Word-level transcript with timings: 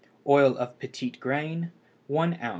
Oil 0.27 0.57
of 0.57 0.79
petit 0.79 1.11
grain 1.19 1.71
1 2.07 2.33
oz. 2.41 2.49